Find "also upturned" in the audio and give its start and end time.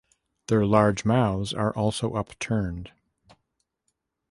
1.75-2.91